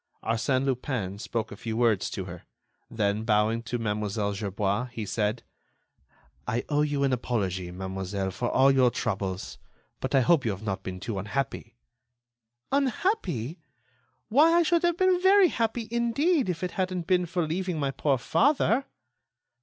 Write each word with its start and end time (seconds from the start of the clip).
Arsène 0.23 0.65
Lupin 0.65 1.19
spoke 1.19 1.51
a 1.51 1.55
few 1.55 1.77
words 1.77 2.09
to 2.09 2.25
her; 2.25 2.41
then, 2.89 3.23
bowing 3.23 3.61
to 3.61 3.77
Mlle. 3.77 4.33
Gerbois, 4.33 4.85
he 4.87 5.05
said: 5.05 5.43
"I 6.47 6.65
owe 6.69 6.81
you 6.81 7.03
an 7.03 7.13
apology, 7.13 7.69
mademoiselle, 7.69 8.31
for 8.31 8.49
all 8.49 8.71
your 8.71 8.89
troubles, 8.89 9.59
but 9.99 10.15
I 10.15 10.21
hope 10.21 10.43
you 10.43 10.49
have 10.49 10.63
not 10.63 10.81
been 10.81 10.99
too 10.99 11.19
unhappy—" 11.19 11.75
"Unhappy! 12.71 13.59
Why, 14.29 14.53
I 14.55 14.63
should 14.63 14.81
have 14.81 14.97
been 14.97 15.21
very 15.21 15.49
happy, 15.49 15.87
indeed, 15.91 16.49
if 16.49 16.63
it 16.63 16.71
hadn't 16.71 17.05
been 17.05 17.27
for 17.27 17.45
leaving 17.45 17.79
my 17.79 17.91
poor 17.91 18.17
father." 18.17 18.85